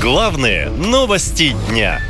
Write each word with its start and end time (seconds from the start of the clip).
Главные 0.00 0.70
новости 0.70 1.54
дня. 1.68 2.00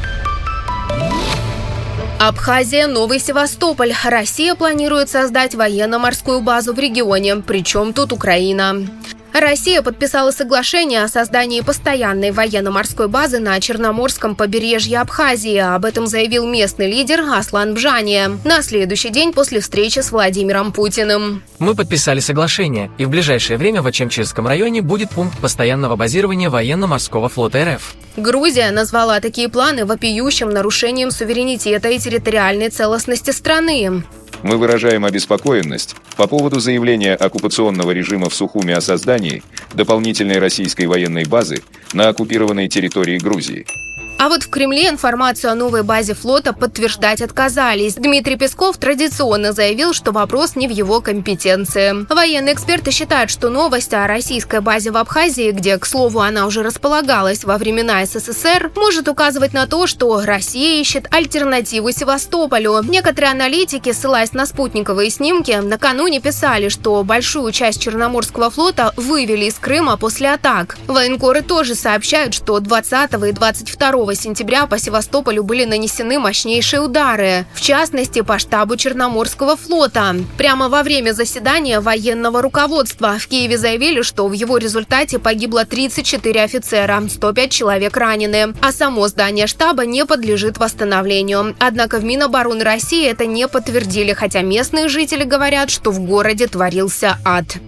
Абхазия– 2.21 2.87
Новый 2.89 3.19
Севастополь. 3.19 3.93
Россия 4.05 4.55
планирует 4.55 5.09
создать 5.09 5.57
военно-морскую 5.57 6.41
базу 6.41 6.73
в 6.73 6.79
регионе. 6.79 7.37
Причем 7.37 7.93
тут 7.93 8.13
Украина. 8.13 8.87
Россия 9.33 9.81
подписала 9.83 10.33
соглашение 10.33 11.05
о 11.05 11.09
создании 11.09 11.61
постоянной 11.61 12.33
военно-морской 12.33 13.09
базы 13.09 13.39
на 13.39 13.59
Черноморском 13.61 14.35
побережье 14.35 14.99
Абхазии. 14.99 15.57
Об 15.57 15.85
этом 15.85 16.07
заявил 16.07 16.47
местный 16.47 16.91
лидер 16.91 17.21
Аслан 17.21 17.75
Бжани 17.75 18.23
на 18.45 18.63
следующий 18.63 19.11
день 19.11 19.33
после 19.33 19.61
встречи 19.61 20.01
с 20.01 20.11
Владимиром 20.11 20.73
Путиным. 20.73 21.43
Мы 21.59 21.75
подписали 21.75 22.21
соглашение, 22.21 22.91
и 22.99 23.05
в 23.05 23.11
ближайшее 23.11 23.57
время 23.57 23.83
в 23.83 23.87
Ачемчирском 23.87 24.47
районе 24.47 24.83
будет 24.83 25.11
пункт 25.11 25.39
постоянного 25.39 25.97
базирования 25.97 26.51
военно-морского 26.51 27.29
флота 27.29 27.65
РФ. 27.65 27.95
Грузия 28.17 28.71
назвала 28.73 29.21
такие 29.21 29.49
планы 29.49 29.85
вопиющим 29.85 30.51
нарушением 30.51 31.11
суверенитета 31.11 31.89
и 31.89 31.99
территориальной 31.99 32.69
целостности 32.69 33.31
страны. 33.31 34.03
Мы 34.43 34.57
выражаем 34.57 35.05
обеспокоенность 35.05 35.97
по 36.17 36.27
поводу 36.27 36.61
заявления 36.61 37.15
оккупационного 37.15 37.91
режима 37.91 38.31
в 38.31 38.35
Сухуме 38.35 38.75
о 38.75 38.81
создании 38.81 39.43
дополнительной 39.75 40.39
российской 40.39 40.87
военной 40.87 41.25
базы 41.25 41.63
на 41.93 42.09
оккупированной 42.09 42.69
территории 42.69 43.19
Грузии. 43.19 43.67
А 44.21 44.29
вот 44.29 44.43
в 44.43 44.51
Кремле 44.51 44.91
информацию 44.91 45.51
о 45.51 45.55
новой 45.55 45.83
базе 45.83 46.13
флота 46.13 46.53
подтверждать 46.53 47.23
отказались. 47.23 47.95
Дмитрий 47.95 48.37
Песков 48.37 48.77
традиционно 48.77 49.53
заявил, 49.53 49.95
что 49.95 50.13
вопрос 50.13 50.57
не 50.57 50.69
в 50.69 50.71
его 50.71 51.01
компетенции. 51.01 52.05
Военные 52.13 52.53
эксперты 52.53 52.91
считают, 52.91 53.31
что 53.31 53.49
новость 53.49 53.95
о 53.95 54.07
российской 54.07 54.61
базе 54.61 54.91
в 54.91 54.99
Абхазии, 54.99 55.53
где, 55.53 55.79
к 55.79 55.87
слову, 55.87 56.21
она 56.21 56.45
уже 56.45 56.63
располагалась 56.63 57.45
во 57.45 57.57
времена 57.57 58.05
СССР, 58.05 58.71
может 58.77 59.09
указывать 59.09 59.55
на 59.55 59.67
то, 59.67 59.87
что 59.87 60.21
Россия 60.23 60.83
ищет 60.83 61.09
альтернативу 61.11 61.91
Севастополю. 61.91 62.83
Некоторые 62.83 63.31
аналитики, 63.31 63.91
ссылаясь 63.91 64.35
на 64.35 64.45
спутниковые 64.45 65.09
снимки, 65.09 65.53
накануне 65.53 66.21
писали, 66.21 66.69
что 66.69 67.03
большую 67.05 67.53
часть 67.53 67.81
Черноморского 67.81 68.51
флота 68.51 68.93
вывели 68.97 69.47
из 69.47 69.55
Крыма 69.55 69.97
после 69.97 70.29
атак. 70.29 70.77
Военкоры 70.89 71.41
тоже 71.41 71.75
сообщают, 71.75 72.35
что 72.35 72.61
20 72.61 73.15
и 73.15 73.33
22 73.33 74.10
сентября 74.15 74.67
по 74.67 74.79
Севастополю 74.79 75.43
были 75.43 75.65
нанесены 75.65 76.19
мощнейшие 76.19 76.81
удары, 76.81 77.47
в 77.55 77.61
частности 77.61 78.21
по 78.23 78.39
штабу 78.39 78.77
Черноморского 78.77 79.57
флота. 79.57 80.17
Прямо 80.37 80.69
во 80.69 80.83
время 80.83 81.13
заседания 81.13 81.81
военного 81.81 82.43
руководства 82.43 83.19
в 83.19 83.27
Киеве 83.27 83.59
заявили, 83.59 84.03
что 84.03 84.29
в 84.29 84.33
его 84.33 84.57
результате 84.59 85.19
погибло 85.19 85.65
34 85.65 86.43
офицера, 86.43 87.03
105 87.09 87.51
человек 87.51 87.97
ранены, 87.97 88.55
а 88.61 88.73
само 88.73 89.09
здание 89.09 89.47
штаба 89.47 89.87
не 89.87 90.05
подлежит 90.05 90.59
восстановлению. 90.59 91.55
Однако 91.59 91.99
в 91.99 92.05
Минобороны 92.05 92.65
России 92.65 93.09
это 93.09 93.27
не 93.27 93.49
подтвердили, 93.49 94.13
хотя 94.13 94.43
местные 94.43 94.89
жители 94.89 95.25
говорят, 95.25 95.71
что 95.71 95.91
в 95.91 96.01
городе 96.01 96.47
творился 96.47 97.19
ад. 97.25 97.59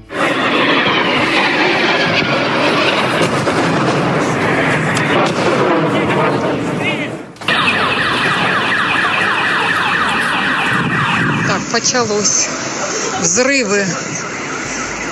Почалось. 11.73 12.49
Взрывы, 13.21 13.85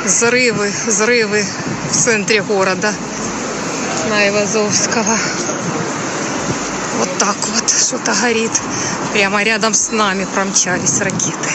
взрывы, 0.05 0.71
взрывы 0.87 1.45
в 1.91 1.97
центре 1.97 2.43
города 2.43 2.93
на 4.11 4.29
Ивазовского. 4.29 5.17
Вот 6.99 7.19
так 7.19 7.37
вот 7.49 7.71
что-то 7.71 8.13
горит. 8.21 8.53
Прямо 9.13 9.43
рядом 9.43 9.73
с 9.73 9.91
нами 9.91 10.27
промчались 10.35 11.01
ракеты. 11.01 11.51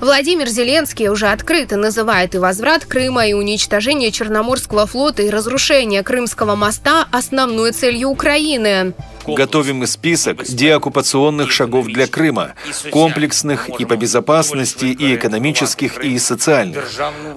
Владимир 0.00 0.48
Зеленский 0.48 1.08
уже 1.08 1.28
открыто 1.28 1.76
называет 1.76 2.34
и 2.34 2.38
возврат 2.38 2.84
Крыма, 2.84 3.24
и 3.28 3.34
уничтожение 3.34 4.10
Черноморского 4.10 4.86
флота, 4.88 5.22
и 5.22 5.30
разрушение 5.30 6.02
Крымского 6.02 6.56
моста 6.56 7.06
основной 7.12 7.70
целью 7.70 8.08
Украины. 8.08 8.94
Готовим 9.26 9.86
список 9.86 10.44
деоккупационных 10.44 11.50
шагов 11.50 11.86
для 11.86 12.06
Крыма, 12.06 12.54
комплексных 12.90 13.68
и 13.68 13.84
по 13.84 13.96
безопасности, 13.96 14.86
и 14.86 15.14
экономических, 15.14 15.98
и 16.04 16.18
социальных. 16.18 16.90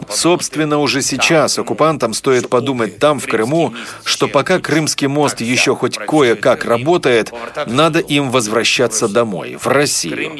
Собственно, 0.10 0.80
уже 0.80 1.02
сейчас 1.02 1.58
оккупантам 1.60 2.14
стоит 2.14 2.50
подумать 2.50 3.00
там, 3.00 3.20
в 3.20 3.28
Крыму, 3.28 3.74
что 4.04 4.28
пока 4.28 4.60
Крымский 4.60 5.08
мост 5.08 5.42
еще 5.42 5.76
хоть 5.76 5.98
кое-как 5.98 6.66
работает, 6.66 7.32
надо 7.68 8.00
им 8.00 8.32
возвращаться 8.32 9.08
домой, 9.08 9.58
в 9.60 9.68
Россию. 9.68 10.32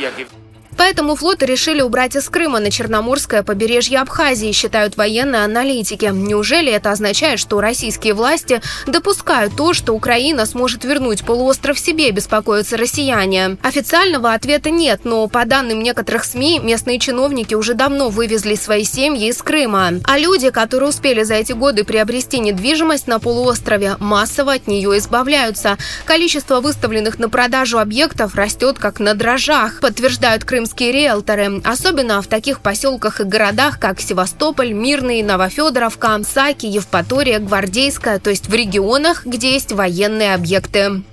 Поэтому 0.78 1.16
флоты 1.16 1.46
решили 1.46 1.82
убрать 1.82 2.16
из 2.16 2.28
Крыма 2.30 2.60
на 2.60 2.70
Черноморское 2.70 3.44
побережье 3.44 4.00
Абхазии, 4.00 4.52
считают 4.52 4.98
военные 4.98 5.44
аналитики. 5.44 6.12
Неужели 6.14 6.72
это 6.72 6.92
означает, 6.92 7.40
что 7.40 7.62
российские 7.62 8.14
власти 8.14 8.62
допускают 8.86 9.56
то, 9.56 9.74
что 9.74 9.94
Украина 9.94 10.46
сможет 10.46 10.84
вернуть 10.84 11.24
полуостров 11.24 11.80
себе, 11.80 12.12
беспокоятся 12.12 12.78
россияне? 12.78 13.58
Официального 13.62 14.34
ответа 14.34 14.70
нет, 14.70 15.02
но 15.04 15.28
по 15.28 15.46
данным 15.46 15.82
некоторых 15.82 16.26
СМИ, 16.26 16.60
местные 16.60 17.00
чиновники 17.00 17.54
уже 17.54 17.74
давно 17.74 18.10
вывезли 18.10 18.56
свои 18.56 18.84
семьи 18.84 19.30
из 19.30 19.42
Крыма. 19.42 19.94
А 20.04 20.18
люди, 20.18 20.50
которые 20.50 20.90
успели 20.90 21.24
за 21.24 21.36
эти 21.36 21.54
годы 21.54 21.84
приобрести 21.84 22.40
недвижимость 22.40 23.08
на 23.08 23.20
полуострове, 23.20 23.96
массово 24.00 24.54
от 24.54 24.68
нее 24.68 24.98
избавляются. 24.98 25.78
Количество 26.06 26.60
выставленных 26.60 27.20
на 27.20 27.30
продажу 27.30 27.80
объектов 27.80 28.36
растет 28.36 28.78
как 28.78 29.00
на 29.00 29.14
дрожжах, 29.14 29.80
подтверждают 29.80 30.44
Крым 30.44 30.65
крымские 30.66 30.92
риэлторы, 30.92 31.62
особенно 31.64 32.22
в 32.24 32.28
таких 32.28 32.60
поселках 32.60 33.22
и 33.22 33.24
городах, 33.24 33.80
как 33.80 34.02
Севастополь, 34.02 34.74
Мирный, 34.74 35.22
Новофедоровка, 35.22 36.20
Саки, 36.24 36.66
Евпатория, 36.66 37.38
Гвардейская, 37.40 38.18
то 38.20 38.32
есть 38.32 38.48
в 38.48 38.54
регионах, 38.54 39.28
где 39.28 39.54
есть 39.54 39.72
военные 39.72 40.34
объекты. 40.34 41.04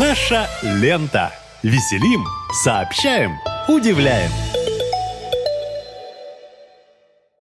Наша 0.00 0.48
лента. 0.62 1.32
Веселим, 1.62 2.24
сообщаем, 2.64 3.32
удивляем. 3.68 4.30